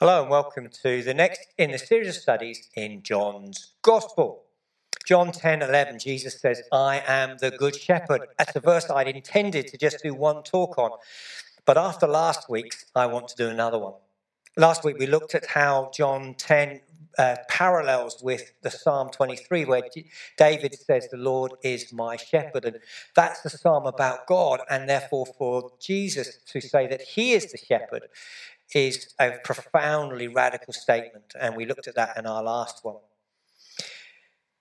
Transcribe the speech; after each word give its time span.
Hello 0.00 0.22
and 0.22 0.30
welcome 0.30 0.66
to 0.82 1.02
the 1.02 1.12
next 1.12 1.48
in 1.58 1.72
the 1.72 1.78
series 1.78 2.08
of 2.08 2.14
studies 2.14 2.70
in 2.74 3.02
John's 3.02 3.74
Gospel. 3.82 4.44
John 5.04 5.30
10 5.30 5.60
11, 5.60 5.98
Jesus 5.98 6.40
says, 6.40 6.62
I 6.72 7.02
am 7.06 7.36
the 7.36 7.50
good 7.50 7.76
shepherd. 7.76 8.22
That's 8.38 8.56
a 8.56 8.60
verse 8.60 8.88
I'd 8.88 9.08
intended 9.08 9.66
to 9.66 9.76
just 9.76 10.02
do 10.02 10.14
one 10.14 10.42
talk 10.42 10.78
on. 10.78 10.92
But 11.66 11.76
after 11.76 12.06
last 12.06 12.48
week's, 12.48 12.86
I 12.96 13.04
want 13.08 13.28
to 13.28 13.36
do 13.36 13.50
another 13.50 13.78
one. 13.78 13.92
Last 14.56 14.84
week 14.84 14.96
we 14.98 15.06
looked 15.06 15.34
at 15.34 15.44
how 15.44 15.90
John 15.94 16.34
10 16.34 16.80
uh, 17.18 17.36
parallels 17.50 18.22
with 18.22 18.52
the 18.62 18.70
Psalm 18.70 19.10
23, 19.10 19.66
where 19.66 19.82
David 20.38 20.74
says, 20.76 21.08
The 21.08 21.18
Lord 21.18 21.52
is 21.62 21.92
my 21.92 22.16
shepherd. 22.16 22.64
And 22.64 22.78
that's 23.14 23.42
the 23.42 23.50
psalm 23.50 23.84
about 23.84 24.26
God. 24.26 24.60
And 24.70 24.88
therefore, 24.88 25.26
for 25.26 25.72
Jesus 25.78 26.38
to 26.46 26.62
say 26.62 26.86
that 26.86 27.02
he 27.02 27.32
is 27.32 27.52
the 27.52 27.58
shepherd 27.58 28.04
is 28.74 29.14
a 29.18 29.32
profoundly 29.44 30.28
radical 30.28 30.72
statement. 30.72 31.34
And 31.38 31.56
we 31.56 31.66
looked 31.66 31.88
at 31.88 31.94
that 31.96 32.16
in 32.16 32.26
our 32.26 32.42
last 32.42 32.84
one. 32.84 32.96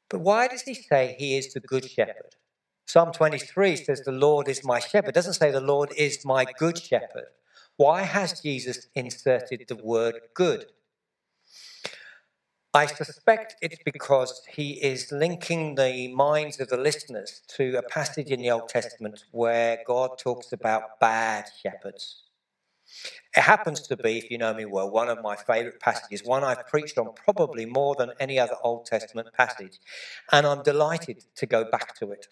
But 0.10 0.20
why 0.20 0.48
does 0.48 0.64
he 0.64 0.74
say 0.74 1.16
he 1.20 1.38
is 1.38 1.54
the 1.54 1.60
good 1.60 1.90
shepherd? 1.90 2.36
Psalm 2.86 3.12
23 3.12 3.76
says, 3.76 4.02
The 4.02 4.12
Lord 4.12 4.48
is 4.48 4.64
my 4.64 4.80
shepherd. 4.80 5.10
It 5.10 5.16
doesn't 5.16 5.34
say 5.34 5.52
the 5.52 5.62
Lord 5.62 5.92
is 5.96 6.26
my 6.26 6.46
good 6.58 6.80
shepherd. 6.80 7.28
Why 7.78 8.02
has 8.02 8.42
Jesus 8.42 8.88
inserted 8.96 9.66
the 9.68 9.76
word 9.76 10.16
good? 10.34 10.66
I 12.74 12.86
suspect 12.86 13.56
it's 13.62 13.80
because 13.84 14.44
he 14.48 14.74
is 14.84 15.12
linking 15.12 15.76
the 15.76 16.14
minds 16.14 16.60
of 16.60 16.68
the 16.68 16.78
listeners 16.78 17.42
to 17.56 17.78
a 17.78 17.82
passage 17.82 18.30
in 18.30 18.42
the 18.42 18.52
Old 18.52 18.70
Testament 18.70 19.26
where 19.32 19.80
God 19.88 20.20
talks 20.20 20.52
about 20.52 21.00
bad 21.00 21.46
shepherds. 21.64 22.29
It 23.36 23.42
happens 23.42 23.82
to 23.88 23.98
be, 23.98 24.18
if 24.18 24.32
you 24.32 24.38
know 24.38 24.54
me 24.54 24.66
well, 24.66 24.90
one 24.90 25.10
of 25.10 25.22
my 25.22 25.36
favourite 25.36 25.80
passages, 25.80 26.24
one 26.24 26.44
I've 26.44 26.68
preached 26.68 26.98
on 26.98 27.14
probably 27.14 27.66
more 27.66 27.96
than 27.96 28.12
any 28.20 28.40
other 28.40 28.56
Old 28.64 28.86
Testament 28.86 29.30
passage, 29.34 29.80
and 30.32 30.46
I'm 30.48 30.64
delighted 30.64 31.26
to 31.36 31.46
go 31.46 31.64
back 31.64 31.96
to 32.00 32.12
it. 32.12 32.28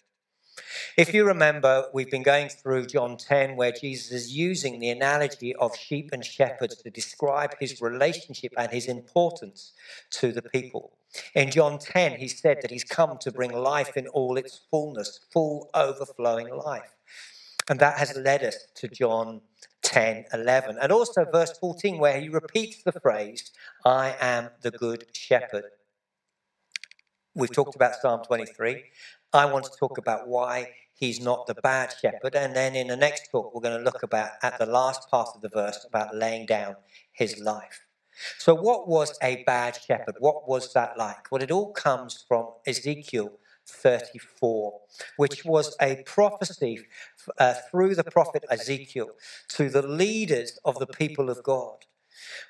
If 0.97 1.13
you 1.13 1.25
remember, 1.25 1.85
we've 1.93 2.09
been 2.09 2.23
going 2.23 2.49
through 2.49 2.87
John 2.87 3.17
10, 3.17 3.55
where 3.55 3.71
Jesus 3.71 4.11
is 4.11 4.35
using 4.35 4.79
the 4.79 4.89
analogy 4.89 5.55
of 5.55 5.75
sheep 5.75 6.09
and 6.11 6.25
shepherds 6.25 6.77
to 6.77 6.89
describe 6.89 7.55
his 7.59 7.79
relationship 7.79 8.53
and 8.57 8.71
his 8.71 8.87
importance 8.87 9.73
to 10.11 10.31
the 10.31 10.41
people. 10.41 10.97
In 11.35 11.51
John 11.51 11.77
10, 11.77 12.19
he 12.19 12.27
said 12.27 12.57
that 12.61 12.71
he's 12.71 12.83
come 12.83 13.17
to 13.19 13.31
bring 13.31 13.51
life 13.51 13.95
in 13.95 14.07
all 14.07 14.37
its 14.37 14.61
fullness, 14.71 15.19
full, 15.31 15.69
overflowing 15.73 16.49
life. 16.49 16.95
And 17.69 17.79
that 17.79 17.97
has 17.97 18.15
led 18.15 18.43
us 18.43 18.67
to 18.75 18.87
John 18.87 19.41
10 19.87 20.25
11. 20.33 20.77
And 20.81 20.91
also 20.91 21.25
verse 21.31 21.57
14, 21.57 21.97
where 21.97 22.19
he 22.19 22.27
repeats 22.29 22.83
the 22.83 22.91
phrase, 22.91 23.51
I 23.85 24.15
am 24.19 24.49
the 24.61 24.71
good 24.71 25.05
shepherd. 25.13 25.63
We've 27.33 27.53
talked 27.53 27.75
about 27.75 27.95
Psalm 27.95 28.21
23. 28.25 28.83
I 29.33 29.45
want 29.45 29.65
to 29.65 29.71
talk 29.79 29.97
about 29.97 30.27
why 30.27 30.71
he's 30.93 31.21
not 31.21 31.47
the 31.47 31.55
bad 31.55 31.93
shepherd. 32.01 32.35
And 32.35 32.55
then 32.55 32.75
in 32.75 32.87
the 32.87 32.97
next 32.97 33.29
talk, 33.31 33.53
we're 33.53 33.61
going 33.61 33.77
to 33.77 33.83
look 33.83 34.03
about 34.03 34.31
at 34.43 34.59
the 34.59 34.65
last 34.65 35.09
part 35.09 35.29
of 35.35 35.41
the 35.41 35.49
verse 35.49 35.85
about 35.87 36.15
laying 36.15 36.45
down 36.45 36.75
his 37.13 37.39
life. 37.39 37.85
So, 38.39 38.55
what 38.55 38.87
was 38.87 39.17
a 39.21 39.43
bad 39.43 39.77
shepherd? 39.87 40.15
What 40.19 40.49
was 40.49 40.73
that 40.73 40.97
like? 40.97 41.31
Well, 41.31 41.43
it 41.43 41.51
all 41.51 41.71
comes 41.71 42.25
from 42.27 42.47
Ezekiel 42.65 43.31
34, 43.67 44.79
which 45.17 45.45
was 45.45 45.75
a 45.81 46.03
prophecy 46.05 46.85
uh, 47.39 47.53
through 47.69 47.95
the 47.95 48.03
prophet 48.03 48.43
Ezekiel 48.49 49.09
to 49.49 49.69
the 49.69 49.81
leaders 49.85 50.59
of 50.65 50.79
the 50.79 50.87
people 50.87 51.29
of 51.29 51.43
God, 51.43 51.85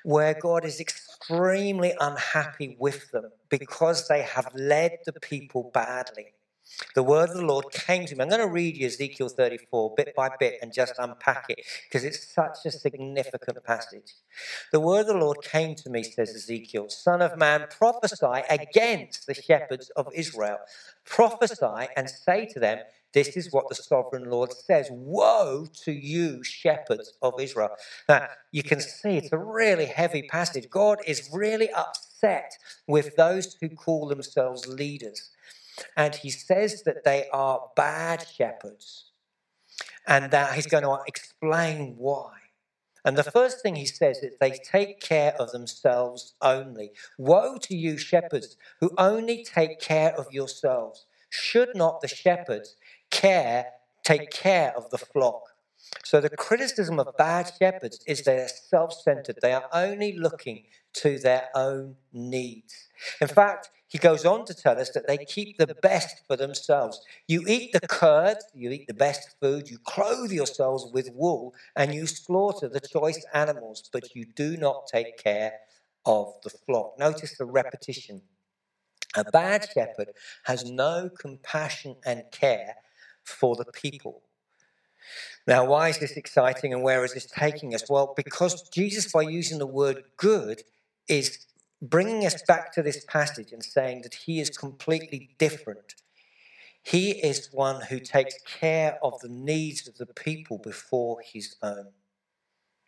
where 0.04 0.34
God 0.34 0.64
is 0.64 0.80
extremely 0.80 1.94
unhappy 2.00 2.76
with 2.78 3.10
them 3.10 3.30
because 3.48 4.08
they 4.08 4.22
have 4.22 4.50
led 4.54 4.98
the 5.06 5.12
people 5.14 5.70
badly. 5.74 6.34
The 6.94 7.02
word 7.02 7.30
of 7.30 7.36
the 7.36 7.44
Lord 7.44 7.70
came 7.72 8.06
to 8.06 8.14
me. 8.14 8.22
I'm 8.22 8.28
going 8.28 8.40
to 8.40 8.48
read 8.48 8.76
you 8.76 8.86
Ezekiel 8.86 9.28
34 9.28 9.94
bit 9.96 10.14
by 10.14 10.30
bit 10.38 10.58
and 10.62 10.72
just 10.72 10.94
unpack 10.98 11.46
it 11.48 11.60
because 11.84 12.04
it's 12.04 12.26
such 12.26 12.58
a 12.66 12.70
significant 12.70 13.62
passage. 13.64 14.14
The 14.72 14.80
word 14.80 15.02
of 15.02 15.06
the 15.08 15.14
Lord 15.14 15.42
came 15.42 15.74
to 15.76 15.90
me, 15.90 16.02
says 16.02 16.34
Ezekiel, 16.34 16.88
Son 16.88 17.22
of 17.22 17.36
man, 17.38 17.66
prophesy 17.70 18.42
against 18.48 19.26
the 19.26 19.34
shepherds 19.34 19.90
of 19.96 20.08
Israel. 20.14 20.58
Prophesy 21.04 21.88
and 21.96 22.08
say 22.08 22.46
to 22.46 22.60
them, 22.60 22.78
this 23.14 23.36
is 23.36 23.52
what 23.52 23.68
the 23.68 23.74
sovereign 23.74 24.30
Lord 24.30 24.52
says 24.52 24.88
Woe 24.90 25.66
to 25.84 25.92
you, 25.92 26.44
shepherds 26.44 27.14
of 27.22 27.40
Israel. 27.40 27.70
Now, 28.08 28.28
you 28.52 28.62
can 28.62 28.80
see 28.80 29.16
it's 29.16 29.32
a 29.32 29.38
really 29.38 29.86
heavy 29.86 30.22
passage. 30.22 30.68
God 30.68 30.98
is 31.06 31.30
really 31.32 31.70
upset 31.70 32.52
with 32.86 33.16
those 33.16 33.56
who 33.60 33.70
call 33.70 34.08
themselves 34.08 34.66
leaders. 34.66 35.30
And 35.96 36.14
he 36.14 36.30
says 36.30 36.82
that 36.84 37.04
they 37.04 37.28
are 37.32 37.68
bad 37.76 38.26
shepherds 38.26 39.10
and 40.06 40.30
that 40.30 40.54
he's 40.54 40.66
going 40.66 40.84
to 40.84 40.98
explain 41.06 41.94
why. 41.98 42.32
And 43.04 43.16
the 43.16 43.30
first 43.30 43.62
thing 43.62 43.76
he 43.76 43.86
says 43.86 44.18
is 44.18 44.34
they 44.40 44.50
take 44.50 45.00
care 45.00 45.34
of 45.38 45.52
themselves 45.52 46.34
only. 46.42 46.92
Woe 47.16 47.56
to 47.62 47.76
you, 47.76 47.96
shepherds, 47.96 48.56
who 48.80 48.90
only 48.98 49.44
take 49.44 49.80
care 49.80 50.12
of 50.18 50.32
yourselves. 50.32 51.06
Should 51.30 51.74
not 51.74 52.00
the 52.00 52.08
shepherds 52.08 52.76
care, 53.10 53.66
take 54.02 54.30
care 54.30 54.76
of 54.76 54.90
the 54.90 54.98
flock? 54.98 55.42
So 56.04 56.20
the 56.20 56.30
criticism 56.30 56.98
of 56.98 57.16
bad 57.16 57.52
shepherds 57.58 58.00
is 58.06 58.22
they 58.22 58.40
are 58.40 58.48
self 58.48 58.92
centered. 58.92 59.38
They 59.40 59.52
are 59.52 59.68
only 59.72 60.18
looking 60.18 60.64
to 60.94 61.18
their 61.18 61.48
own 61.54 61.96
needs. 62.12 62.88
In 63.20 63.28
fact, 63.28 63.70
he 63.88 63.96
goes 63.96 64.26
on 64.26 64.44
to 64.44 64.54
tell 64.54 64.78
us 64.78 64.90
that 64.90 65.06
they 65.06 65.16
keep 65.16 65.56
the 65.56 65.74
best 65.82 66.22
for 66.26 66.36
themselves. 66.36 67.00
You 67.26 67.44
eat 67.48 67.72
the 67.72 67.80
curd, 67.80 68.36
you 68.54 68.70
eat 68.70 68.86
the 68.86 68.94
best 68.94 69.34
food, 69.40 69.70
you 69.70 69.78
clothe 69.78 70.30
yourselves 70.30 70.86
with 70.92 71.10
wool, 71.14 71.54
and 71.74 71.94
you 71.94 72.06
slaughter 72.06 72.68
the 72.68 72.80
choice 72.80 73.24
animals, 73.32 73.88
but 73.90 74.14
you 74.14 74.26
do 74.26 74.58
not 74.58 74.88
take 74.92 75.16
care 75.16 75.54
of 76.04 76.34
the 76.44 76.50
flock. 76.50 76.98
Notice 76.98 77.38
the 77.38 77.46
repetition. 77.46 78.20
A 79.16 79.24
bad 79.24 79.66
shepherd 79.72 80.10
has 80.44 80.70
no 80.70 81.08
compassion 81.18 81.96
and 82.04 82.24
care 82.30 82.74
for 83.24 83.56
the 83.56 83.64
people. 83.64 84.22
Now, 85.46 85.64
why 85.64 85.88
is 85.88 85.98
this 85.98 86.12
exciting 86.12 86.74
and 86.74 86.82
where 86.82 87.04
is 87.06 87.14
this 87.14 87.24
taking 87.24 87.74
us? 87.74 87.88
Well, 87.88 88.12
because 88.14 88.68
Jesus, 88.68 89.10
by 89.10 89.22
using 89.22 89.58
the 89.58 89.66
word 89.66 90.04
good, 90.18 90.62
is 91.08 91.46
bringing 91.80 92.26
us 92.26 92.42
back 92.42 92.72
to 92.74 92.82
this 92.82 93.04
passage 93.04 93.52
and 93.52 93.62
saying 93.62 94.02
that 94.02 94.14
he 94.14 94.40
is 94.40 94.50
completely 94.50 95.30
different. 95.38 95.94
He 96.82 97.10
is 97.10 97.50
one 97.52 97.82
who 97.82 98.00
takes 98.00 98.36
care 98.42 98.98
of 99.02 99.20
the 99.20 99.28
needs 99.28 99.86
of 99.86 99.96
the 99.98 100.06
people 100.06 100.58
before 100.58 101.20
his 101.20 101.56
own. 101.62 101.88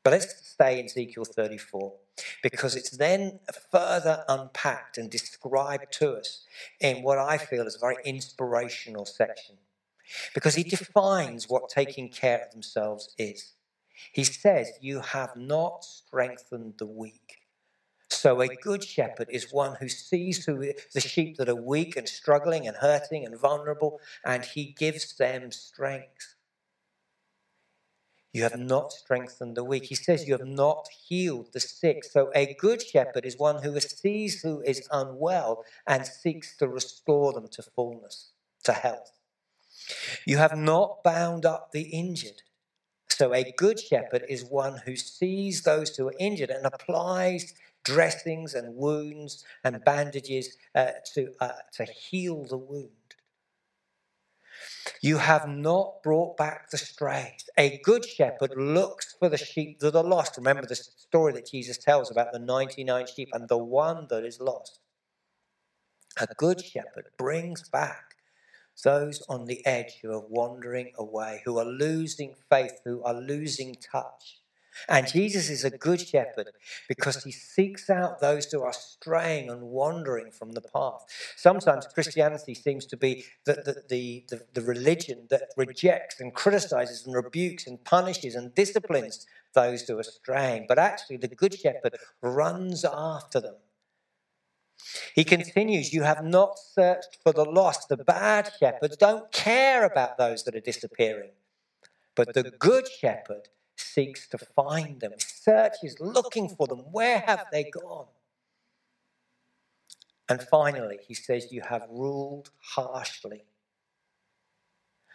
But 0.03 0.12
let's 0.12 0.49
stay 0.49 0.81
in 0.81 0.87
Ezekiel 0.87 1.25
34 1.25 1.93
because 2.43 2.75
it's 2.75 2.97
then 2.97 3.41
further 3.71 4.25
unpacked 4.28 4.97
and 4.97 5.11
described 5.11 5.93
to 5.93 6.12
us 6.12 6.45
in 6.81 7.03
what 7.03 7.19
I 7.19 7.37
feel 7.37 7.67
is 7.67 7.77
a 7.77 7.78
very 7.78 7.97
inspirational 8.05 9.05
section. 9.05 9.57
Because 10.34 10.55
he 10.55 10.65
defines 10.65 11.49
what 11.49 11.69
taking 11.69 12.09
care 12.09 12.43
of 12.45 12.51
themselves 12.51 13.15
is. 13.19 13.53
He 14.12 14.25
says, 14.25 14.72
You 14.81 15.01
have 15.01 15.37
not 15.37 15.84
strengthened 15.84 16.75
the 16.78 16.87
weak. 16.87 17.40
So, 18.22 18.42
a 18.42 18.54
good 18.54 18.84
shepherd 18.84 19.28
is 19.31 19.50
one 19.50 19.76
who 19.76 19.88
sees 19.88 20.44
the 20.44 21.00
sheep 21.00 21.38
that 21.38 21.48
are 21.48 21.54
weak 21.54 21.97
and 21.97 22.06
struggling 22.06 22.69
and 22.69 22.76
hurting 22.76 23.25
and 23.25 23.34
vulnerable, 23.34 23.98
and 24.22 24.44
he 24.44 24.75
gives 24.78 25.16
them 25.16 25.50
strength. 25.50 26.34
You 28.34 28.42
have 28.42 28.59
not 28.59 28.92
strengthened 28.92 29.56
the 29.56 29.64
weak. 29.64 29.84
He 29.84 29.94
says 29.94 30.28
you 30.28 30.36
have 30.36 30.47
not 30.47 30.86
healed 30.91 31.54
the 31.54 31.60
sick. 31.60 32.04
So, 32.04 32.30
a 32.34 32.54
good 32.60 32.82
shepherd 32.82 33.25
is 33.25 33.38
one 33.38 33.62
who 33.62 33.80
sees 33.80 34.42
who 34.42 34.60
is 34.66 34.86
unwell 34.92 35.65
and 35.86 36.04
seeks 36.04 36.59
to 36.59 36.68
restore 36.68 37.33
them 37.33 37.48
to 37.48 37.62
fullness, 37.62 38.33
to 38.65 38.74
health. 38.74 39.12
You 40.27 40.36
have 40.36 40.59
not 40.59 41.03
bound 41.03 41.47
up 41.47 41.72
the 41.72 41.84
injured. 41.84 42.42
So, 43.09 43.33
a 43.33 43.50
good 43.56 43.80
shepherd 43.80 44.27
is 44.28 44.45
one 44.45 44.83
who 44.84 44.97
sees 44.97 45.62
those 45.62 45.97
who 45.97 46.09
are 46.09 46.15
injured 46.18 46.50
and 46.50 46.66
applies 46.66 47.54
dressings 47.84 48.54
and 48.54 48.77
wounds 48.77 49.44
and 49.65 49.82
bandages 49.84 50.56
uh, 50.74 50.92
to, 51.15 51.32
uh, 51.41 51.53
to 51.74 51.84
heal 51.84 52.44
the 52.44 52.59
wound. 52.59 52.91
You 55.03 55.18
have 55.18 55.48
not 55.48 56.03
brought 56.03 56.36
back 56.36 56.71
the 56.71 56.78
strays. 56.78 57.48
A 57.56 57.80
good 57.84 58.04
shepherd 58.04 58.53
looks 58.56 59.15
for 59.18 59.28
the 59.28 59.38
sheep 59.38 59.80
that 59.80 59.94
are 59.94 60.04
lost. 60.04 60.36
Remember 60.36 60.66
the 60.66 60.74
story 60.74 61.32
that 61.34 61.50
Jesus 61.50 61.78
tells 61.78 62.10
about 62.10 62.32
the 62.32 62.38
99 62.38 63.06
sheep 63.06 63.28
and 63.32 63.48
the 63.48 63.59
one 63.59 64.06
that 64.10 64.24
is 64.24 64.41
lost. 64.41 64.80
A 66.18 66.26
good 66.34 66.62
shepherd 66.65 67.06
brings 67.16 67.68
back 67.68 68.16
those 68.83 69.22
on 69.28 69.47
the 69.47 69.65
edge 69.66 69.98
who 70.03 70.12
are 70.12 70.26
wandering 70.26 70.92
away, 70.97 71.42
who 71.44 71.59
are 71.59 71.65
losing 71.65 72.34
faith, 72.48 72.80
who 72.84 73.03
are 73.03 73.15
losing 73.15 73.74
touch. 73.74 74.40
And 74.88 75.06
Jesus 75.06 75.50
is 75.50 75.65
a 75.65 75.71
good 75.71 76.00
shepherd 76.00 76.50
because 76.88 77.24
he 77.24 77.32
seeks 77.32 77.91
out 77.91 78.21
those 78.21 78.47
who 78.47 78.62
are 78.62 78.72
straying 78.72 79.50
and 79.50 79.62
wandering 79.62 80.30
from 80.30 80.53
the 80.53 80.60
path. 80.60 81.04
Sometimes 81.36 81.86
Christianity 81.86 82.54
seems 82.54 82.86
to 82.86 82.97
be 82.97 83.24
the, 83.44 83.54
the, 83.54 83.82
the, 83.88 84.24
the, 84.28 84.47
the 84.54 84.62
religion 84.62 85.27
that 85.30 85.50
rejects 85.56 86.21
and 86.21 86.34
criticizes 86.34 87.06
and 87.06 87.15
rebukes 87.15 87.66
and 87.66 87.84
punishes 87.84 88.34
and 88.34 88.54
disciplines 88.54 89.27
those 89.54 89.82
who 89.82 89.98
are 89.98 90.04
straying. 90.04 90.66
But 90.68 90.78
actually, 90.78 91.16
the 91.16 91.28
good 91.28 91.54
shepherd 91.54 91.97
runs 92.22 92.84
after 92.84 93.41
them. 93.41 93.56
He 95.15 95.24
continues, 95.24 95.92
You 95.92 96.03
have 96.03 96.24
not 96.24 96.59
searched 96.59 97.18
for 97.22 97.33
the 97.33 97.44
lost. 97.44 97.88
The 97.88 97.97
bad 97.97 98.50
shepherds 98.59 98.97
don't 98.97 99.30
care 99.33 99.84
about 99.84 100.18
those 100.18 100.44
that 100.44 100.54
are 100.54 100.60
disappearing. 100.60 101.30
But 102.15 102.34
the 102.34 102.50
good 102.59 102.86
shepherd 102.88 103.48
seeks 103.80 104.27
to 104.28 104.38
find 104.38 105.00
them, 105.00 105.12
searches, 105.18 105.97
looking 106.00 106.48
for 106.48 106.66
them. 106.66 106.80
Where 106.92 107.21
have 107.27 107.47
they 107.50 107.65
gone? 107.71 108.06
And 110.28 110.42
finally, 110.42 110.98
he 111.06 111.15
says, 111.15 111.53
You 111.53 111.62
have 111.62 111.86
ruled 111.91 112.50
harshly. 112.60 113.44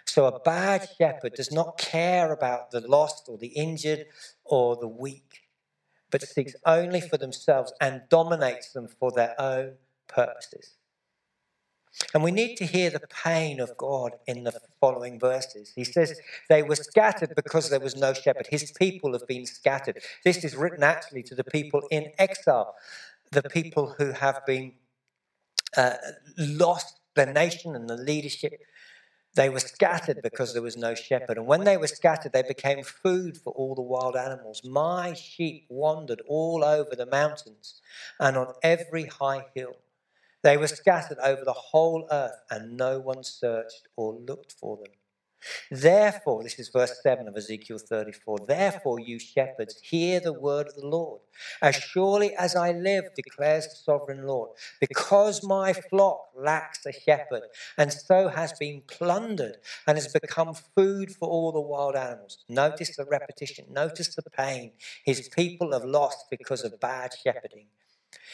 So 0.05 0.25
a 0.25 0.39
bad 0.39 0.87
shepherd 0.97 1.33
does 1.33 1.51
not 1.51 1.77
care 1.77 2.31
about 2.31 2.71
the 2.71 2.81
lost 2.81 3.25
or 3.27 3.37
the 3.37 3.47
injured 3.47 4.05
or 4.43 4.75
the 4.75 4.87
weak, 4.87 5.41
but 6.11 6.21
seeks 6.21 6.53
only 6.65 7.01
for 7.01 7.17
themselves 7.17 7.73
and 7.81 8.03
dominates 8.09 8.71
them 8.71 8.87
for 8.87 9.11
their 9.11 9.35
own 9.39 9.73
purposes. 10.07 10.75
And 12.13 12.23
we 12.23 12.31
need 12.31 12.55
to 12.57 12.65
hear 12.65 12.89
the 12.89 13.07
pain 13.23 13.59
of 13.59 13.77
God 13.77 14.13
in 14.27 14.43
the 14.43 14.59
following 14.79 15.19
verses. 15.19 15.73
He 15.75 15.83
says, 15.83 16.19
They 16.49 16.63
were 16.63 16.75
scattered 16.75 17.33
because 17.35 17.69
there 17.69 17.79
was 17.79 17.95
no 17.95 18.13
shepherd. 18.13 18.47
His 18.49 18.71
people 18.71 19.13
have 19.13 19.27
been 19.27 19.45
scattered. 19.45 19.99
This 20.23 20.43
is 20.43 20.55
written 20.55 20.83
actually 20.83 21.23
to 21.23 21.35
the 21.35 21.43
people 21.43 21.83
in 21.91 22.11
exile, 22.17 22.75
the 23.31 23.43
people 23.43 23.95
who 23.97 24.11
have 24.11 24.45
been 24.45 24.73
uh, 25.77 25.95
lost 26.37 26.99
their 27.15 27.31
nation 27.31 27.75
and 27.75 27.89
the 27.89 27.97
leadership. 27.97 28.61
They 29.35 29.49
were 29.49 29.59
scattered 29.59 30.21
because 30.23 30.53
there 30.53 30.61
was 30.61 30.77
no 30.77 30.95
shepherd. 30.95 31.37
And 31.37 31.47
when 31.47 31.65
they 31.65 31.75
were 31.75 31.87
scattered, 31.87 32.31
they 32.31 32.43
became 32.43 32.83
food 32.83 33.37
for 33.37 33.51
all 33.51 33.75
the 33.75 33.81
wild 33.81 34.15
animals. 34.15 34.61
My 34.63 35.13
sheep 35.13 35.65
wandered 35.69 36.21
all 36.27 36.63
over 36.63 36.95
the 36.95 37.05
mountains 37.05 37.81
and 38.19 38.37
on 38.37 38.53
every 38.63 39.05
high 39.05 39.45
hill. 39.53 39.75
They 40.45 40.57
were 40.57 40.67
scattered 40.67 41.17
over 41.23 41.43
the 41.43 41.53
whole 41.53 42.07
earth, 42.11 42.39
and 42.51 42.77
no 42.77 42.99
one 42.99 43.23
searched 43.23 43.87
or 43.95 44.13
looked 44.13 44.51
for 44.51 44.77
them. 44.77 44.93
Therefore, 45.71 46.43
this 46.43 46.59
is 46.59 46.69
verse 46.69 47.01
7 47.01 47.27
of 47.27 47.35
Ezekiel 47.35 47.79
34 47.79 48.37
Therefore, 48.47 48.99
you 48.99 49.17
shepherds, 49.17 49.79
hear 49.81 50.19
the 50.19 50.33
word 50.33 50.67
of 50.67 50.75
the 50.75 50.85
Lord. 50.85 51.21
As 51.63 51.73
surely 51.73 52.35
as 52.35 52.55
I 52.55 52.73
live, 52.73 53.05
declares 53.15 53.65
the 53.65 53.75
sovereign 53.75 54.27
Lord, 54.27 54.51
because 54.79 55.43
my 55.43 55.73
flock 55.73 56.29
lacks 56.35 56.85
a 56.85 56.93
shepherd, 56.93 57.41
and 57.75 57.91
so 57.91 58.27
has 58.27 58.53
been 58.53 58.83
plundered, 58.85 59.57
and 59.87 59.97
has 59.97 60.13
become 60.13 60.53
food 60.53 61.11
for 61.11 61.27
all 61.27 61.53
the 61.53 61.59
wild 61.59 61.95
animals. 61.95 62.45
Notice 62.47 62.95
the 62.95 63.05
repetition, 63.05 63.65
notice 63.71 64.13
the 64.13 64.21
pain 64.29 64.73
his 65.03 65.27
people 65.27 65.73
have 65.73 65.85
lost 65.85 66.25
because 66.29 66.63
of 66.63 66.79
bad 66.79 67.13
shepherding. 67.23 67.65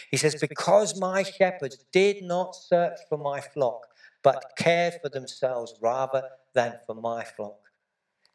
He 0.10 0.18
says, 0.18 0.36
Because 0.36 1.00
my 1.00 1.24
shepherds 1.24 1.86
did 1.92 2.24
not 2.24 2.56
search 2.56 3.00
for 3.10 3.18
my 3.18 3.42
flock, 3.42 3.88
but 4.24 4.54
cared 4.58 4.96
for 5.02 5.10
themselves 5.10 5.76
rather 5.82 6.24
than 6.54 6.80
for 6.86 6.96
my 6.96 7.24
flock. 7.24 7.58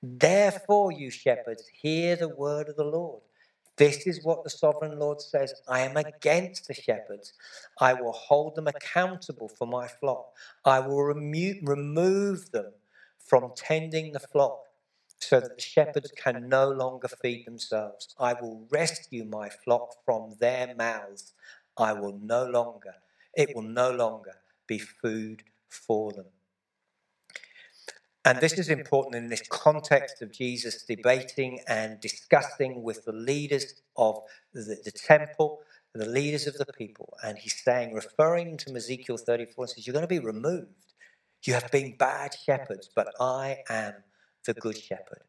Therefore, 0.02 0.92
you 0.92 1.10
shepherds, 1.10 1.68
hear 1.68 2.16
the 2.16 2.28
word 2.28 2.68
of 2.68 2.76
the 2.76 2.84
Lord. 2.84 3.22
This 3.76 4.06
is 4.06 4.24
what 4.24 4.42
the 4.42 4.50
sovereign 4.50 4.98
Lord 4.98 5.20
says 5.20 5.54
I 5.68 5.80
am 5.80 5.96
against 5.96 6.66
the 6.66 6.74
shepherds. 6.74 7.34
I 7.80 7.94
will 7.94 8.12
hold 8.12 8.54
them 8.54 8.66
accountable 8.68 9.48
for 9.48 9.66
my 9.66 9.86
flock. 9.86 10.32
I 10.64 10.80
will 10.80 11.02
remo- 11.02 11.60
remove 11.62 12.50
them 12.52 12.72
from 13.18 13.52
tending 13.56 14.12
the 14.12 14.20
flock 14.20 14.65
so 15.18 15.40
that 15.40 15.56
the 15.56 15.62
shepherds 15.62 16.12
can 16.12 16.48
no 16.48 16.68
longer 16.68 17.08
feed 17.08 17.46
themselves. 17.46 18.14
I 18.18 18.34
will 18.34 18.66
rescue 18.70 19.24
my 19.24 19.48
flock 19.48 19.94
from 20.04 20.36
their 20.40 20.74
mouths. 20.74 21.32
I 21.76 21.92
will 21.92 22.18
no 22.22 22.44
longer, 22.44 22.94
it 23.34 23.54
will 23.54 23.62
no 23.62 23.90
longer 23.90 24.34
be 24.66 24.78
food 24.78 25.42
for 25.68 26.12
them. 26.12 26.26
And 28.24 28.40
this 28.40 28.54
is 28.54 28.68
important 28.70 29.14
in 29.14 29.28
this 29.28 29.42
context 29.48 30.20
of 30.20 30.32
Jesus 30.32 30.82
debating 30.82 31.60
and 31.68 32.00
discussing 32.00 32.82
with 32.82 33.04
the 33.04 33.12
leaders 33.12 33.82
of 33.96 34.18
the, 34.52 34.76
the 34.84 34.90
temple, 34.90 35.60
the 35.94 36.08
leaders 36.08 36.48
of 36.48 36.58
the 36.58 36.66
people. 36.66 37.16
And 37.22 37.38
he's 37.38 37.62
saying, 37.62 37.94
referring 37.94 38.56
to 38.58 38.74
Ezekiel 38.74 39.16
34, 39.16 39.68
says, 39.68 39.86
You're 39.86 39.92
going 39.92 40.02
to 40.02 40.08
be 40.08 40.18
removed. 40.18 40.94
You 41.44 41.54
have 41.54 41.70
been 41.70 41.96
bad 41.96 42.34
shepherds, 42.34 42.90
but 42.92 43.14
I 43.20 43.58
am 43.70 43.94
the 44.46 44.60
good 44.60 44.78
shepherd. 44.78 45.22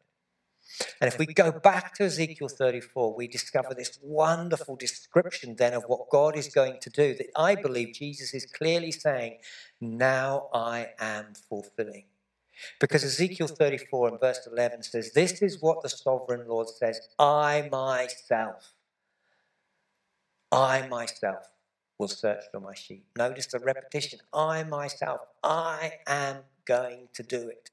And 1.00 1.08
if 1.08 1.18
we 1.18 1.26
go 1.26 1.50
back 1.50 1.94
to 1.94 2.04
Ezekiel 2.04 2.48
34, 2.48 3.14
we 3.14 3.26
discover 3.26 3.74
this 3.74 3.98
wonderful 4.02 4.76
description 4.76 5.56
then 5.56 5.72
of 5.72 5.84
what 5.86 6.10
God 6.10 6.36
is 6.36 6.48
going 6.48 6.78
to 6.80 6.90
do 6.90 7.14
that 7.14 7.28
I 7.36 7.54
believe 7.54 7.94
Jesus 7.94 8.34
is 8.34 8.46
clearly 8.46 8.92
saying, 8.92 9.38
Now 9.80 10.48
I 10.52 10.90
am 11.00 11.34
fulfilling. 11.48 12.04
Because 12.80 13.04
Ezekiel 13.04 13.46
34 13.46 14.08
and 14.08 14.20
verse 14.20 14.46
11 14.50 14.82
says, 14.82 15.12
This 15.12 15.42
is 15.42 15.60
what 15.60 15.82
the 15.82 15.88
sovereign 15.88 16.46
Lord 16.48 16.68
says 16.68 17.08
I 17.18 17.68
myself, 17.70 18.74
I 20.52 20.86
myself 20.86 21.46
will 21.98 22.08
search 22.08 22.44
for 22.52 22.60
my 22.60 22.74
sheep. 22.74 23.06
Notice 23.16 23.46
the 23.46 23.58
repetition 23.58 24.20
I 24.32 24.64
myself, 24.64 25.20
I 25.42 25.94
am 26.06 26.38
going 26.64 27.08
to 27.14 27.22
do 27.22 27.48
it 27.48 27.70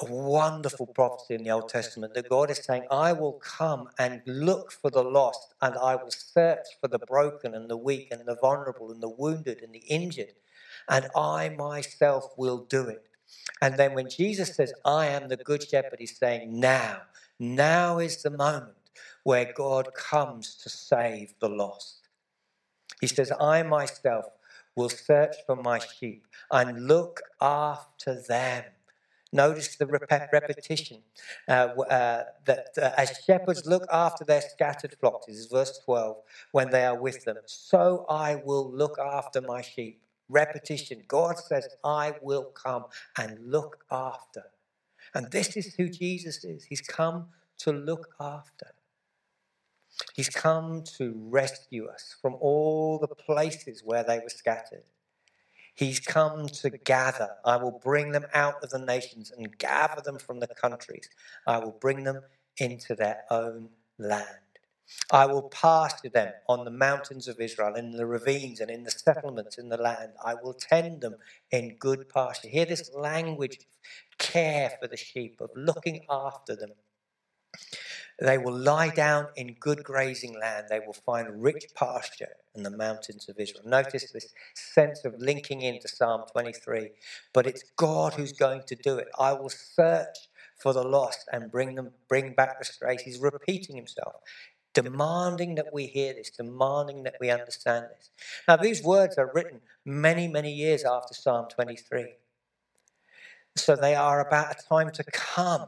a 0.00 0.12
wonderful 0.12 0.86
prophecy 0.86 1.34
in 1.34 1.44
the 1.44 1.50
Old 1.50 1.68
Testament 1.68 2.12
that 2.14 2.28
God 2.28 2.50
is 2.50 2.58
saying, 2.58 2.84
I 2.90 3.12
will 3.12 3.32
come 3.34 3.88
and 3.98 4.20
look 4.26 4.70
for 4.70 4.90
the 4.90 5.02
lost, 5.02 5.54
and 5.62 5.74
I 5.76 5.96
will 5.96 6.10
search 6.10 6.66
for 6.80 6.88
the 6.88 6.98
broken 6.98 7.54
and 7.54 7.70
the 7.70 7.76
weak 7.76 8.08
and 8.10 8.20
the 8.26 8.36
vulnerable 8.36 8.92
and 8.92 9.02
the 9.02 9.08
wounded 9.08 9.62
and 9.62 9.74
the 9.74 9.84
injured, 9.88 10.34
and 10.88 11.08
I 11.16 11.48
myself 11.50 12.32
will 12.36 12.58
do 12.58 12.88
it. 12.88 13.08
And 13.62 13.76
then 13.78 13.94
when 13.94 14.10
Jesus 14.10 14.54
says, 14.54 14.72
I 14.84 15.06
am 15.06 15.28
the 15.28 15.36
good 15.36 15.66
shepherd, 15.66 15.98
he's 15.98 16.18
saying, 16.18 16.60
Now, 16.60 17.02
now 17.38 17.98
is 17.98 18.22
the 18.22 18.30
moment 18.30 18.76
where 19.24 19.52
God 19.52 19.94
comes 19.94 20.54
to 20.56 20.68
save 20.68 21.34
the 21.40 21.48
lost. 21.48 22.08
He 23.00 23.06
says, 23.06 23.32
I 23.40 23.62
myself 23.62 24.26
will 24.74 24.88
search 24.88 25.36
for 25.46 25.56
my 25.56 25.78
sheep 25.78 26.26
and 26.50 26.86
look 26.86 27.22
after 27.40 28.20
them. 28.20 28.64
Notice 29.32 29.76
the 29.76 29.86
rep- 29.86 30.32
repetition 30.32 31.02
uh, 31.48 31.52
uh, 31.52 32.24
that 32.44 32.68
uh, 32.80 32.92
as 32.96 33.18
shepherds 33.26 33.66
look 33.66 33.84
after 33.92 34.24
their 34.24 34.40
scattered 34.40 34.96
flocks, 35.00 35.26
this 35.26 35.36
is 35.36 35.46
verse 35.46 35.78
12, 35.84 36.16
when 36.52 36.70
they 36.70 36.84
are 36.84 36.98
with 36.98 37.24
them, 37.24 37.36
so 37.46 38.06
I 38.08 38.36
will 38.36 38.70
look 38.70 38.98
after 38.98 39.40
my 39.40 39.62
sheep. 39.62 40.00
Repetition. 40.28 41.02
God 41.06 41.38
says, 41.38 41.68
I 41.84 42.14
will 42.20 42.44
come 42.44 42.86
and 43.18 43.38
look 43.50 43.84
after. 43.90 44.44
And 45.14 45.30
this 45.30 45.56
is 45.56 45.74
who 45.74 45.88
Jesus 45.88 46.44
is. 46.44 46.64
He's 46.64 46.80
come 46.80 47.26
to 47.58 47.72
look 47.72 48.08
after. 48.20 48.72
He's 50.14 50.28
come 50.28 50.82
to 50.98 51.14
rescue 51.16 51.86
us 51.86 52.16
from 52.20 52.36
all 52.40 52.98
the 52.98 53.08
places 53.08 53.82
where 53.84 54.04
they 54.04 54.18
were 54.18 54.28
scattered. 54.28 54.84
He's 55.76 56.00
come 56.00 56.48
to 56.48 56.70
gather. 56.70 57.30
I 57.44 57.58
will 57.58 57.80
bring 57.84 58.12
them 58.12 58.26
out 58.34 58.64
of 58.64 58.70
the 58.70 58.80
nations 58.80 59.32
and 59.36 59.58
gather 59.58 60.02
them 60.02 60.18
from 60.18 60.40
the 60.40 60.48
countries. 60.48 61.10
I 61.46 61.58
will 61.58 61.72
bring 61.80 62.04
them 62.04 62.22
into 62.58 62.96
their 62.96 63.24
own 63.30 63.70
land. 63.98 64.26
I 65.12 65.26
will 65.26 65.44
pasture 65.50 66.10
them 66.10 66.32
on 66.48 66.64
the 66.64 66.72
mountains 66.72 67.28
of 67.28 67.40
Israel, 67.40 67.76
in 67.76 67.92
the 67.92 68.06
ravines 68.06 68.60
and 68.60 68.70
in 68.70 68.84
the 68.84 68.92
settlements 68.92 69.58
in 69.58 69.70
the 69.70 69.78
land. 69.78 70.12
I 70.24 70.34
will 70.34 70.54
tend 70.54 71.02
them 71.02 71.16
in 71.52 71.76
good 71.78 72.08
pasture. 72.10 72.48
Hear 72.48 72.66
this 72.66 72.92
language 72.94 73.60
care 74.18 74.72
for 74.80 74.88
the 74.88 74.98
sheep, 74.98 75.40
of 75.40 75.50
looking 75.56 76.06
after 76.10 76.56
them. 76.56 76.72
They 78.18 78.38
will 78.38 78.56
lie 78.56 78.88
down 78.88 79.28
in 79.36 79.56
good 79.60 79.84
grazing 79.84 80.38
land. 80.38 80.66
They 80.70 80.80
will 80.80 80.94
find 80.94 81.42
rich 81.42 81.66
pasture 81.74 82.36
in 82.54 82.62
the 82.62 82.70
mountains 82.70 83.28
of 83.28 83.38
Israel. 83.38 83.64
Notice 83.66 84.10
this 84.10 84.32
sense 84.54 85.04
of 85.04 85.18
linking 85.18 85.60
into 85.60 85.86
Psalm 85.86 86.22
23. 86.32 86.90
But 87.34 87.46
it's 87.46 87.64
God 87.76 88.14
who's 88.14 88.32
going 88.32 88.62
to 88.68 88.74
do 88.74 88.96
it. 88.96 89.08
I 89.18 89.34
will 89.34 89.50
search 89.50 90.28
for 90.56 90.72
the 90.72 90.82
lost 90.82 91.28
and 91.30 91.50
bring 91.52 91.74
them 91.74 91.90
bring 92.08 92.32
back 92.32 92.58
the 92.58 92.64
strays. 92.64 93.02
He's 93.02 93.18
repeating 93.18 93.76
himself, 93.76 94.14
demanding 94.72 95.56
that 95.56 95.72
we 95.72 95.86
hear 95.86 96.14
this, 96.14 96.30
demanding 96.30 97.02
that 97.02 97.16
we 97.20 97.30
understand 97.30 97.86
this. 97.94 98.08
Now, 98.48 98.56
these 98.56 98.82
words 98.82 99.18
are 99.18 99.30
written 99.34 99.60
many, 99.84 100.26
many 100.26 100.52
years 100.52 100.84
after 100.84 101.12
Psalm 101.12 101.48
23. 101.50 102.14
So 103.56 103.76
they 103.76 103.94
are 103.94 104.26
about 104.26 104.58
a 104.58 104.66
time 104.66 104.90
to 104.92 105.04
come 105.04 105.66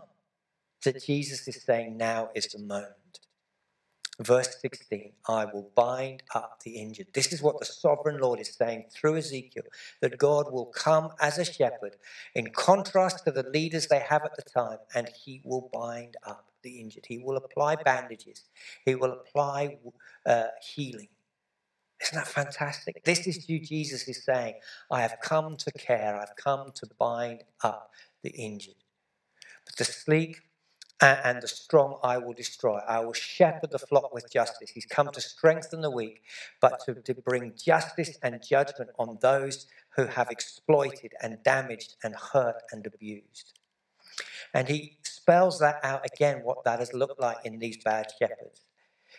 that 0.85 1.04
Jesus 1.04 1.47
is 1.49 1.62
saying 1.62 1.97
now 1.97 2.30
is 2.35 2.47
the 2.47 2.58
moment. 2.58 2.94
Verse 4.20 4.56
16, 4.61 5.12
I 5.28 5.44
will 5.44 5.70
bind 5.76 6.25
up 6.35 6.61
the 6.64 6.73
injured. 6.73 7.06
This 7.14 7.32
is 7.32 7.40
what 7.40 7.61
the 7.61 7.64
sovereign 7.64 8.18
Lord 8.18 8.40
is 8.40 8.52
saying 8.52 8.87
through 8.90 9.16
Ezekiel 9.16 9.62
that 10.00 10.18
God 10.18 10.52
will 10.52 10.66
come 10.66 11.11
as 11.20 11.38
a 11.38 11.44
shepherd 11.44 11.97
in 12.35 12.50
contrast 12.50 13.25
to 13.25 13.30
the 13.30 13.49
leaders 13.49 13.87
they 13.87 14.00
have 14.00 14.25
at 14.25 14.35
the 14.35 14.42
time, 14.42 14.78
and 14.92 15.08
he 15.08 15.40
will 15.44 15.70
bind 15.73 16.16
up 16.26 16.47
the 16.62 16.80
injured. 16.80 17.06
He 17.06 17.18
will 17.18 17.37
apply 17.37 17.76
bandages, 17.76 18.44
he 18.85 18.97
will 18.97 19.12
apply 19.12 19.78
uh, 20.26 20.47
healing. 20.75 21.08
Isn't 22.02 22.16
that 22.16 22.26
fantastic? 22.28 23.04
This 23.04 23.26
is 23.26 23.44
who 23.47 23.61
Jesus 23.61 24.08
is 24.08 24.25
saying 24.25 24.54
I 24.90 25.02
have 25.02 25.16
come 25.23 25.56
to 25.58 25.70
care, 25.73 26.18
I've 26.20 26.35
come 26.35 26.73
to 26.75 26.88
bind 26.99 27.44
up 27.62 27.92
the 28.23 28.30
injured. 28.30 28.75
But 29.64 29.76
the 29.76 29.85
sleek 29.85 30.40
and 31.00 31.40
the 31.40 31.49
strong 31.49 31.99
I 32.02 32.19
will 32.19 32.33
destroy. 32.33 32.78
I 32.78 33.00
will 33.00 33.12
shepherd 33.12 33.71
the 33.71 33.78
flock 33.78 34.12
with 34.12 34.31
justice. 34.33 34.71
He's 34.71 34.87
come 34.87 35.11
to 35.12 35.21
strengthen 35.21 35.81
the 35.81 35.90
weak, 35.90 36.23
but 36.61 36.81
to, 36.87 36.95
to 36.95 37.14
bring 37.14 37.52
justice 37.57 38.19
and 38.23 38.43
judgment 38.43 38.90
on 38.99 39.19
those 39.21 39.67
who 39.97 40.07
have 40.07 40.31
exploited 40.31 41.12
and 41.23 41.43
damaged 41.45 41.97
and 42.02 42.14
hurt 42.14 42.62
and 42.73 42.87
abused. 42.87 43.59
And 44.52 44.69
he 44.69 44.99
spells 45.05 45.61
that 45.61 45.78
out 45.85 46.05
again, 46.05 46.43
what 46.43 46.64
that 46.64 46.81
has 46.81 46.93
looked 46.93 47.21
like 47.21 47.38
in 47.45 47.59
these 47.59 47.76
bad 47.85 48.07
shepherds. 48.19 48.62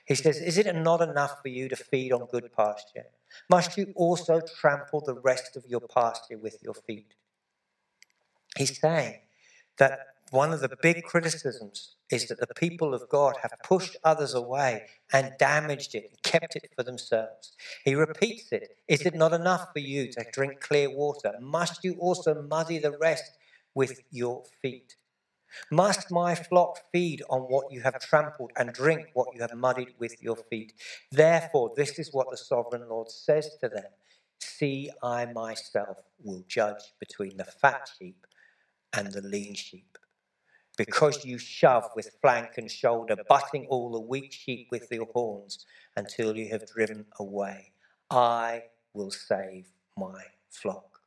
He 0.05 0.15
says, 0.15 0.37
Is 0.41 0.57
it 0.57 0.73
not 0.75 1.01
enough 1.01 1.41
for 1.41 1.49
you 1.49 1.69
to 1.69 1.75
feed 1.75 2.11
on 2.11 2.25
good 2.31 2.51
pasture? 2.55 3.05
Must 3.49 3.77
you 3.77 3.93
also 3.95 4.41
trample 4.41 5.01
the 5.01 5.13
rest 5.13 5.55
of 5.55 5.65
your 5.67 5.81
pasture 5.81 6.37
with 6.37 6.57
your 6.61 6.73
feet? 6.73 7.13
He's 8.57 8.79
saying 8.79 9.19
that 9.77 9.99
one 10.31 10.53
of 10.53 10.61
the 10.61 10.75
big 10.81 11.03
criticisms 11.03 11.95
is 12.11 12.27
that 12.27 12.39
the 12.39 12.53
people 12.53 12.93
of 12.93 13.09
God 13.09 13.35
have 13.41 13.53
pushed 13.63 13.97
others 14.03 14.33
away 14.33 14.85
and 15.13 15.33
damaged 15.39 15.95
it, 15.95 16.09
and 16.09 16.21
kept 16.23 16.55
it 16.55 16.71
for 16.75 16.83
themselves. 16.83 17.53
He 17.85 17.95
repeats 17.95 18.51
it 18.51 18.77
Is 18.87 19.01
it 19.01 19.15
not 19.15 19.33
enough 19.33 19.69
for 19.73 19.79
you 19.79 20.11
to 20.13 20.25
drink 20.31 20.59
clear 20.61 20.89
water? 20.89 21.33
Must 21.39 21.83
you 21.83 21.93
also 21.95 22.41
muddy 22.41 22.79
the 22.79 22.97
rest 22.97 23.37
with 23.73 24.01
your 24.11 24.43
feet? 24.61 24.95
Must 25.71 26.11
my 26.11 26.35
flock 26.35 26.79
feed 26.91 27.23
on 27.29 27.41
what 27.41 27.71
you 27.71 27.81
have 27.81 27.99
trampled 27.99 28.51
and 28.55 28.71
drink 28.71 29.09
what 29.13 29.33
you 29.33 29.41
have 29.41 29.55
muddied 29.55 29.95
with 29.97 30.21
your 30.21 30.35
feet? 30.35 30.73
Therefore, 31.11 31.71
this 31.75 31.97
is 31.97 32.13
what 32.13 32.29
the 32.29 32.37
sovereign 32.37 32.87
Lord 32.87 33.09
says 33.09 33.57
to 33.61 33.69
them 33.69 33.85
See, 34.39 34.91
I 35.01 35.25
myself 35.25 35.97
will 36.23 36.43
judge 36.47 36.93
between 36.99 37.37
the 37.37 37.45
fat 37.45 37.89
sheep 37.97 38.27
and 38.93 39.11
the 39.11 39.21
lean 39.21 39.55
sheep 39.55 39.88
because 40.85 41.25
you 41.25 41.37
shove 41.37 41.89
with 41.93 42.15
flank 42.21 42.51
and 42.57 42.71
shoulder, 42.71 43.17
butting 43.27 43.67
all 43.67 43.91
the 43.91 43.99
weak 43.99 44.31
sheep 44.31 44.69
with 44.71 44.87
your 44.89 45.07
horns 45.13 45.65
until 45.97 46.37
you 46.37 46.47
have 46.47 46.65
driven 46.65 47.05
away. 47.19 47.73
I 48.09 48.63
will 48.93 49.11
save 49.11 49.67
my 49.97 50.23
flock. 50.49 51.01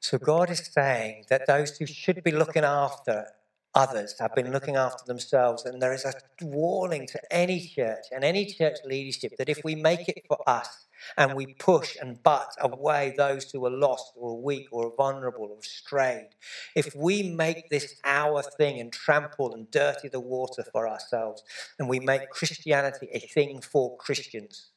So 0.00 0.18
God 0.18 0.50
is 0.50 0.70
saying 0.72 1.24
that 1.30 1.46
those 1.46 1.78
who 1.78 1.86
should 1.86 2.22
be 2.22 2.30
looking 2.30 2.64
after 2.64 3.28
others 3.74 4.14
have 4.18 4.34
been 4.34 4.52
looking 4.52 4.76
after 4.76 5.04
themselves, 5.06 5.64
and 5.64 5.80
there 5.80 5.92
is 5.92 6.04
a 6.04 6.12
warning 6.42 7.06
to 7.06 7.20
any 7.30 7.60
church 7.60 8.04
and 8.12 8.24
any 8.24 8.46
church 8.46 8.78
leadership 8.84 9.36
that 9.38 9.48
if 9.48 9.60
we 9.64 9.74
make 9.74 10.08
it 10.08 10.22
for 10.26 10.38
us, 10.48 10.86
and 11.16 11.34
we 11.34 11.46
push 11.54 11.96
and 12.00 12.22
butt 12.22 12.54
away 12.60 13.14
those 13.16 13.50
who 13.50 13.64
are 13.64 13.70
lost 13.70 14.12
or 14.16 14.40
weak 14.42 14.66
or 14.72 14.92
vulnerable 14.96 15.48
or 15.56 15.62
strayed, 15.62 16.30
if 16.74 16.94
we 16.94 17.22
make 17.22 17.68
this 17.70 17.94
our 18.04 18.42
thing 18.42 18.80
and 18.80 18.92
trample 18.92 19.54
and 19.54 19.70
dirty 19.70 20.08
the 20.08 20.20
water 20.20 20.64
for 20.72 20.88
ourselves, 20.88 21.42
and 21.78 21.88
we 21.88 22.00
make 22.00 22.30
Christianity 22.30 23.08
a 23.12 23.20
thing 23.20 23.60
for 23.60 23.96
Christians, 23.96 24.70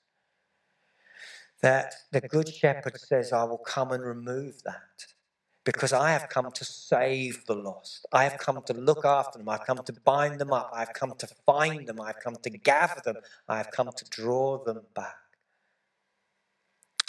that 1.61 1.93
the 2.11 2.21
Good 2.21 2.49
Shepherd 2.49 2.99
says, 2.99 3.31
I 3.31 3.43
will 3.43 3.59
come 3.59 3.91
and 3.91 4.03
remove 4.03 4.63
that. 4.63 5.10
Because 5.63 5.93
I 5.93 6.11
have 6.11 6.27
come 6.29 6.51
to 6.51 6.65
save 6.65 7.45
the 7.45 7.53
lost. 7.55 8.05
I 8.11 8.23
have 8.23 8.39
come 8.39 8.61
to 8.65 8.73
look 8.73 9.05
after 9.05 9.37
them. 9.37 9.47
I've 9.47 9.65
come 9.65 9.77
to 9.77 9.93
bind 9.93 10.39
them 10.39 10.51
up. 10.51 10.71
I've 10.73 10.93
come 10.93 11.13
to 11.19 11.27
find 11.45 11.87
them. 11.87 12.01
I've 12.01 12.19
come 12.19 12.35
to 12.41 12.49
gather 12.49 13.01
them. 13.05 13.17
I've 13.47 13.69
come 13.69 13.91
to 13.95 14.05
draw 14.09 14.63
them 14.63 14.81
back. 14.95 15.15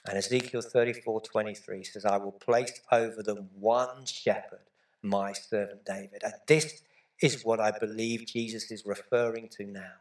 And 0.07 0.19
Ezekiel 0.19 0.63
34 0.63 1.21
23 1.21 1.85
says, 1.85 2.05
I 2.05 2.17
will 2.17 2.33
place 2.33 2.81
over 2.91 3.23
them 3.23 3.49
one 3.59 4.05
shepherd, 4.05 4.69
my 5.01 5.33
servant 5.33 5.85
David. 5.85 6.23
And 6.25 6.35
this 6.47 6.83
is 7.21 7.45
what 7.45 7.61
I 7.61 7.71
believe 7.71 8.27
Jesus 8.27 8.71
is 8.71 8.85
referring 8.85 9.49
to 9.51 9.65
now. 9.65 9.93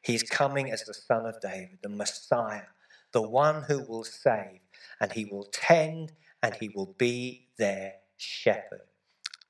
He's 0.00 0.22
coming 0.22 0.70
as 0.70 0.84
the 0.84 0.94
son 0.94 1.26
of 1.26 1.40
David, 1.40 1.78
the 1.82 1.88
Messiah, 1.88 2.68
the 3.12 3.22
one 3.22 3.62
who 3.62 3.80
will 3.80 4.04
save, 4.04 4.60
and 5.00 5.12
he 5.12 5.24
will 5.24 5.48
tend 5.50 6.12
and 6.44 6.54
he 6.56 6.68
will 6.68 6.94
be 6.98 7.48
their 7.56 7.94
shepherd. 8.18 8.82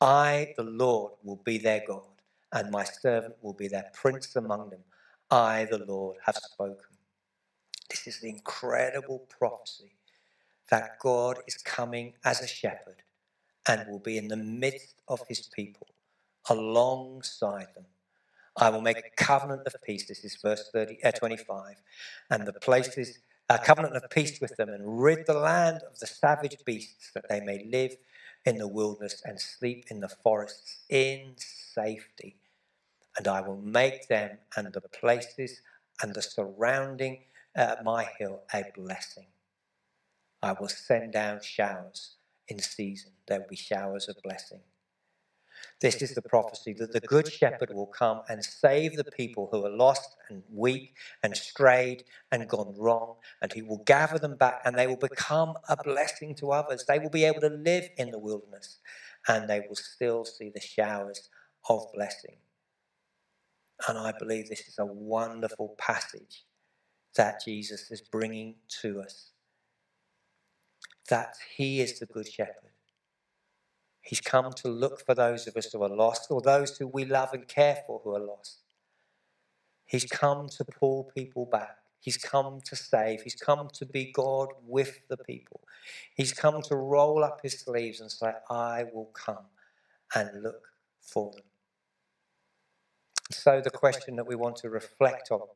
I, 0.00 0.54
the 0.56 0.62
Lord, 0.62 1.14
will 1.24 1.42
be 1.44 1.58
their 1.58 1.82
God, 1.84 2.04
and 2.52 2.70
my 2.70 2.84
servant 2.84 3.34
will 3.42 3.52
be 3.52 3.66
their 3.66 3.90
prince 3.92 4.36
among 4.36 4.70
them. 4.70 4.84
I, 5.28 5.66
the 5.68 5.84
Lord, 5.84 6.18
have 6.24 6.36
spoken. 6.36 6.94
This 7.90 8.06
is 8.06 8.20
the 8.20 8.28
incredible 8.28 9.26
prophecy 9.28 9.96
that 10.70 11.00
God 11.00 11.38
is 11.48 11.56
coming 11.56 12.12
as 12.24 12.40
a 12.40 12.46
shepherd 12.46 13.02
and 13.68 13.90
will 13.90 13.98
be 13.98 14.16
in 14.16 14.28
the 14.28 14.36
midst 14.36 15.02
of 15.08 15.20
his 15.28 15.48
people, 15.48 15.88
alongside 16.48 17.66
them. 17.74 17.86
I 18.56 18.70
will 18.70 18.82
make 18.82 18.98
a 18.98 19.24
covenant 19.24 19.66
of 19.66 19.74
peace. 19.82 20.06
This 20.06 20.24
is 20.24 20.36
verse 20.36 20.70
30, 20.72 21.02
uh, 21.02 21.10
25. 21.10 21.74
And 22.30 22.46
the 22.46 22.52
places, 22.52 23.18
a 23.48 23.58
covenant 23.58 23.96
of 23.96 24.08
peace 24.10 24.40
with 24.40 24.56
them, 24.56 24.68
and 24.68 25.02
rid 25.02 25.26
the 25.26 25.34
land 25.34 25.82
of 25.90 25.98
the 25.98 26.06
savage 26.06 26.56
beasts, 26.64 27.10
that 27.14 27.28
they 27.28 27.40
may 27.40 27.64
live 27.64 27.96
in 28.44 28.58
the 28.58 28.68
wilderness 28.68 29.22
and 29.24 29.40
sleep 29.40 29.84
in 29.90 30.00
the 30.00 30.08
forests 30.08 30.78
in 30.88 31.34
safety. 31.36 32.36
And 33.16 33.28
I 33.28 33.40
will 33.42 33.60
make 33.60 34.08
them 34.08 34.38
and 34.56 34.72
the 34.72 34.80
places 34.80 35.60
and 36.02 36.14
the 36.14 36.22
surrounding 36.22 37.20
uh, 37.56 37.76
my 37.84 38.06
hill 38.18 38.42
a 38.52 38.64
blessing. 38.74 39.26
I 40.42 40.52
will 40.52 40.68
send 40.68 41.12
down 41.12 41.40
showers 41.42 42.16
in 42.48 42.58
season. 42.58 43.12
There 43.26 43.40
will 43.40 43.48
be 43.48 43.56
showers 43.56 44.08
of 44.08 44.16
blessing. 44.22 44.60
This 45.80 46.02
is 46.02 46.14
the 46.14 46.22
prophecy 46.22 46.72
that 46.74 46.92
the 46.92 47.00
Good 47.00 47.30
Shepherd 47.30 47.72
will 47.72 47.86
come 47.86 48.22
and 48.28 48.44
save 48.44 48.96
the 48.96 49.04
people 49.04 49.48
who 49.50 49.64
are 49.64 49.70
lost 49.70 50.16
and 50.28 50.42
weak 50.52 50.96
and 51.22 51.36
strayed 51.36 52.04
and 52.32 52.48
gone 52.48 52.74
wrong, 52.78 53.16
and 53.42 53.52
he 53.52 53.62
will 53.62 53.82
gather 53.84 54.18
them 54.18 54.36
back 54.36 54.62
and 54.64 54.76
they 54.76 54.86
will 54.86 54.96
become 54.96 55.54
a 55.68 55.76
blessing 55.82 56.34
to 56.36 56.52
others. 56.52 56.84
They 56.86 56.98
will 56.98 57.10
be 57.10 57.24
able 57.24 57.40
to 57.40 57.50
live 57.50 57.88
in 57.96 58.10
the 58.10 58.18
wilderness 58.18 58.78
and 59.28 59.48
they 59.48 59.60
will 59.60 59.76
still 59.76 60.24
see 60.24 60.50
the 60.54 60.60
showers 60.60 61.28
of 61.68 61.86
blessing. 61.94 62.36
And 63.88 63.98
I 63.98 64.12
believe 64.18 64.48
this 64.48 64.68
is 64.68 64.78
a 64.78 64.86
wonderful 64.86 65.74
passage 65.78 66.44
that 67.16 67.44
Jesus 67.44 67.90
is 67.90 68.00
bringing 68.00 68.56
to 68.82 69.00
us. 69.00 69.30
That 71.10 71.34
he 71.56 71.80
is 71.80 71.98
the 71.98 72.06
good 72.06 72.28
shepherd. 72.28 72.73
He's 74.04 74.20
come 74.20 74.52
to 74.52 74.68
look 74.68 75.04
for 75.04 75.14
those 75.14 75.46
of 75.46 75.56
us 75.56 75.72
who 75.72 75.82
are 75.82 75.88
lost 75.88 76.30
or 76.30 76.42
those 76.42 76.76
who 76.76 76.86
we 76.86 77.06
love 77.06 77.30
and 77.32 77.48
care 77.48 77.78
for 77.86 78.00
who 78.04 78.14
are 78.14 78.20
lost. 78.20 78.58
He's 79.86 80.04
come 80.04 80.48
to 80.50 80.64
pull 80.64 81.10
people 81.14 81.46
back. 81.46 81.78
He's 82.00 82.18
come 82.18 82.60
to 82.66 82.76
save. 82.76 83.22
He's 83.22 83.34
come 83.34 83.68
to 83.72 83.86
be 83.86 84.12
God 84.12 84.48
with 84.66 85.00
the 85.08 85.16
people. 85.16 85.62
He's 86.14 86.34
come 86.34 86.60
to 86.62 86.76
roll 86.76 87.24
up 87.24 87.40
his 87.42 87.60
sleeves 87.60 88.00
and 88.00 88.10
say, 88.10 88.32
I 88.50 88.84
will 88.92 89.10
come 89.14 89.46
and 90.14 90.42
look 90.42 90.68
for 91.00 91.32
them. 91.32 91.44
So, 93.30 93.62
the 93.62 93.70
question 93.70 94.16
that 94.16 94.26
we 94.26 94.36
want 94.36 94.56
to 94.56 94.68
reflect 94.68 95.30
on 95.30 95.48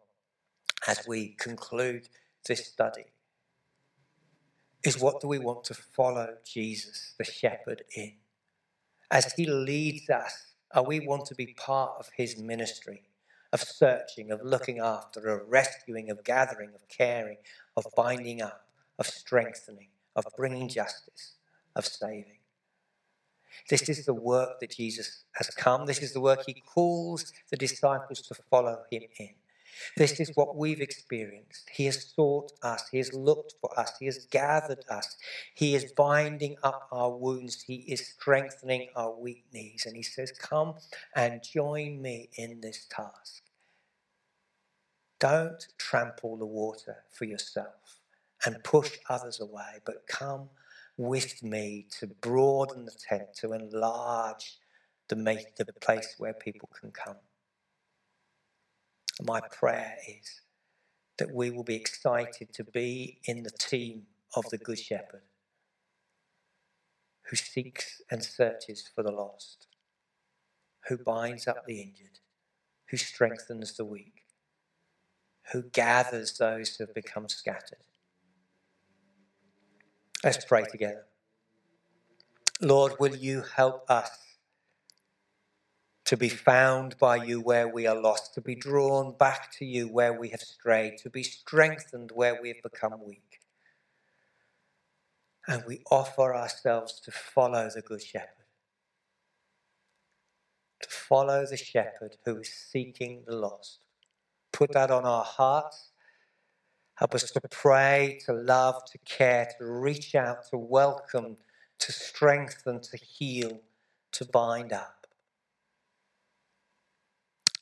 as 0.86 1.06
we 1.06 1.34
conclude 1.38 2.08
this 2.46 2.66
study 2.66 3.04
is 4.84 4.98
what 4.98 5.20
do 5.20 5.28
we 5.28 5.38
want 5.38 5.64
to 5.64 5.74
follow 5.74 6.36
Jesus, 6.46 7.14
the 7.18 7.24
shepherd, 7.24 7.82
in? 7.94 8.14
As 9.10 9.32
he 9.32 9.46
leads 9.46 10.10
us, 10.10 10.54
are 10.72 10.84
we 10.84 11.00
want 11.00 11.24
to 11.26 11.34
be 11.34 11.54
part 11.54 11.92
of 11.98 12.10
his 12.16 12.36
ministry 12.36 13.02
of 13.52 13.62
searching, 13.62 14.30
of 14.30 14.42
looking 14.42 14.78
after, 14.78 15.28
of 15.28 15.48
rescuing, 15.48 16.10
of 16.10 16.22
gathering, 16.22 16.70
of 16.74 16.86
caring, 16.88 17.38
of 17.76 17.86
binding 17.96 18.42
up, 18.42 18.66
of 18.98 19.06
strengthening, 19.06 19.88
of 20.14 20.26
bringing 20.36 20.68
justice, 20.68 21.36
of 21.74 21.86
saving? 21.86 22.38
This 23.70 23.88
is 23.88 24.04
the 24.04 24.14
work 24.14 24.60
that 24.60 24.76
Jesus 24.76 25.24
has 25.32 25.48
come. 25.48 25.86
This 25.86 26.00
is 26.02 26.12
the 26.12 26.20
work 26.20 26.44
he 26.46 26.60
calls 26.60 27.32
the 27.50 27.56
disciples 27.56 28.20
to 28.22 28.34
follow 28.34 28.82
him 28.90 29.02
in. 29.18 29.30
This 29.96 30.20
is 30.20 30.32
what 30.34 30.56
we've 30.56 30.80
experienced. 30.80 31.68
He 31.72 31.86
has 31.86 32.04
sought 32.14 32.52
us. 32.62 32.88
He 32.90 32.98
has 32.98 33.12
looked 33.12 33.54
for 33.60 33.78
us. 33.78 33.92
He 33.98 34.06
has 34.06 34.26
gathered 34.26 34.84
us. 34.88 35.16
He 35.54 35.74
is 35.74 35.92
binding 35.92 36.56
up 36.62 36.88
our 36.92 37.10
wounds. 37.10 37.62
He 37.62 37.76
is 37.76 38.06
strengthening 38.06 38.88
our 38.96 39.14
weak 39.14 39.44
knees. 39.52 39.84
And 39.86 39.96
he 39.96 40.02
says, 40.02 40.32
Come 40.32 40.74
and 41.14 41.42
join 41.42 42.00
me 42.02 42.30
in 42.36 42.60
this 42.60 42.86
task. 42.88 43.42
Don't 45.20 45.66
trample 45.78 46.36
the 46.36 46.46
water 46.46 47.04
for 47.10 47.24
yourself 47.24 48.00
and 48.44 48.62
push 48.62 48.98
others 49.08 49.40
away, 49.40 49.80
but 49.84 50.06
come 50.06 50.48
with 50.96 51.42
me 51.42 51.86
to 51.98 52.06
broaden 52.06 52.84
the 52.84 52.92
tent, 52.92 53.34
to 53.34 53.52
enlarge 53.52 54.58
the, 55.08 55.16
the 55.56 55.72
place 55.80 56.14
where 56.18 56.34
people 56.34 56.68
can 56.78 56.90
come. 56.90 57.16
My 59.20 59.40
prayer 59.40 59.96
is 60.08 60.40
that 61.18 61.34
we 61.34 61.50
will 61.50 61.64
be 61.64 61.74
excited 61.74 62.52
to 62.54 62.64
be 62.64 63.18
in 63.24 63.42
the 63.42 63.50
team 63.50 64.04
of 64.34 64.48
the 64.50 64.58
Good 64.58 64.78
Shepherd 64.78 65.22
who 67.28 67.36
seeks 67.36 68.00
and 68.10 68.24
searches 68.24 68.88
for 68.94 69.02
the 69.02 69.12
lost, 69.12 69.66
who 70.88 70.96
binds 70.96 71.46
up 71.46 71.66
the 71.66 71.80
injured, 71.80 72.20
who 72.90 72.96
strengthens 72.96 73.76
the 73.76 73.84
weak, 73.84 74.24
who 75.52 75.62
gathers 75.62 76.38
those 76.38 76.76
who 76.76 76.84
have 76.84 76.94
become 76.94 77.28
scattered. 77.28 77.78
Let's 80.24 80.44
pray 80.44 80.64
together. 80.70 81.04
Lord, 82.60 82.94
will 82.98 83.14
you 83.14 83.42
help 83.56 83.84
us 83.90 84.10
to 86.08 86.16
be 86.16 86.30
found 86.30 86.96
by 86.96 87.16
you 87.16 87.38
where 87.38 87.68
we 87.68 87.86
are 87.86 88.00
lost, 88.00 88.32
to 88.32 88.40
be 88.40 88.54
drawn 88.54 89.14
back 89.18 89.52
to 89.52 89.66
you 89.66 89.86
where 89.86 90.18
we 90.18 90.30
have 90.30 90.40
strayed, 90.40 90.96
to 90.96 91.10
be 91.10 91.22
strengthened 91.22 92.10
where 92.14 92.40
we 92.40 92.48
have 92.48 92.62
become 92.62 92.94
weak. 93.06 93.40
And 95.46 95.62
we 95.66 95.82
offer 95.90 96.34
ourselves 96.34 96.98
to 97.00 97.10
follow 97.10 97.68
the 97.68 97.82
Good 97.82 98.02
Shepherd, 98.02 98.46
to 100.80 100.88
follow 100.88 101.44
the 101.44 101.58
Shepherd 101.58 102.16
who 102.24 102.38
is 102.38 102.54
seeking 102.54 103.24
the 103.26 103.36
lost. 103.36 103.80
Put 104.50 104.72
that 104.72 104.90
on 104.90 105.04
our 105.04 105.24
hearts. 105.24 105.90
Help 106.94 107.16
us 107.16 107.30
to 107.30 107.40
pray, 107.50 108.18
to 108.24 108.32
love, 108.32 108.82
to 108.92 108.98
care, 109.04 109.46
to 109.58 109.66
reach 109.66 110.14
out, 110.14 110.48
to 110.48 110.56
welcome, 110.56 111.36
to 111.80 111.92
strengthen, 111.92 112.80
to 112.80 112.96
heal, 112.96 113.60
to 114.12 114.24
bind 114.24 114.72
up. 114.72 114.97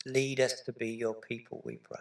Lead 0.06 0.38
us 0.38 0.60
to 0.62 0.72
be 0.72 0.88
your 0.88 1.14
people, 1.14 1.60
we 1.64 1.76
pray. 1.76 1.98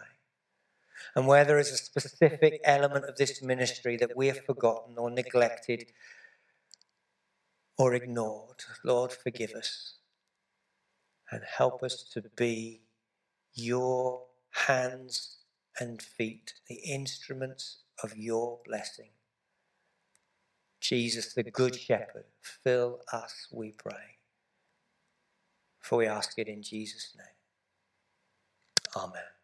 And 1.14 1.26
where 1.26 1.44
there 1.44 1.58
is 1.58 1.72
a 1.72 1.76
specific 1.76 2.60
element 2.64 3.04
of 3.04 3.16
this 3.16 3.42
ministry 3.42 3.96
that 3.96 4.16
we 4.16 4.28
have 4.28 4.44
forgotten 4.44 4.96
or 4.96 5.10
neglected 5.10 5.86
or 7.76 7.94
ignored, 7.94 8.62
Lord, 8.84 9.12
forgive 9.12 9.50
us 9.52 9.96
and 11.30 11.42
help 11.58 11.82
us 11.82 12.04
to 12.12 12.22
be 12.36 12.82
your 13.52 14.22
hands 14.66 15.38
and 15.80 16.00
feet, 16.00 16.54
the 16.68 16.76
instruments 16.76 17.78
of 18.02 18.16
your 18.16 18.60
blessing. 18.64 19.10
Jesus, 20.80 21.34
the 21.34 21.42
Good 21.42 21.74
Shepherd, 21.74 22.26
fill 22.40 23.00
us, 23.12 23.48
we 23.50 23.72
pray. 23.72 24.18
For 25.80 25.98
we 25.98 26.06
ask 26.06 26.38
it 26.38 26.46
in 26.46 26.62
Jesus' 26.62 27.14
name. 27.16 27.35
Amen. 28.96 29.35